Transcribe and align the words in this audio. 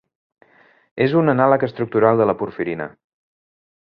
És 1.05 1.13
un 1.19 1.33
anàleg 1.33 1.67
estructural 1.69 2.21
de 2.23 2.27
la 2.29 2.37
porfirina. 2.41 2.91